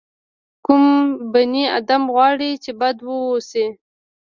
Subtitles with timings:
[0.65, 0.83] کوم
[1.31, 3.65] بني ادم غواړي چې بد واوسي.